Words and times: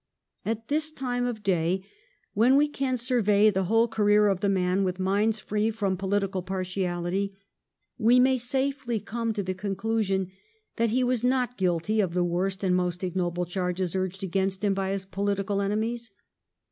At 0.45 0.67
this 0.67 0.89
time 0.91 1.27
of 1.27 1.43
day 1.43 1.85
when 2.33 2.55
we 2.57 2.67
can 2.67 2.97
survey 2.97 3.51
the 3.51 3.65
whole 3.65 3.87
career 3.87 4.29
of 4.29 4.39
the 4.39 4.49
man 4.49 4.83
with 4.83 4.97
minds 4.99 5.39
free 5.39 5.69
from 5.69 5.95
political 5.95 6.41
partiality 6.41 7.35
we 7.99 8.19
may 8.19 8.39
safely 8.39 8.99
come 8.99 9.31
to 9.33 9.43
the 9.43 9.53
conclusion 9.53 10.31
that 10.77 10.89
he 10.89 11.03
was 11.03 11.23
not 11.23 11.55
guilty 11.55 12.01
of 12.01 12.15
the 12.15 12.23
worst 12.23 12.63
and 12.63 12.75
most 12.75 13.03
ignoble 13.03 13.45
charges 13.45 13.95
urged 13.95 14.23
against 14.23 14.63
him 14.63 14.73
by 14.73 14.89
his 14.89 15.05
political 15.05 15.61
enemies. 15.61 16.09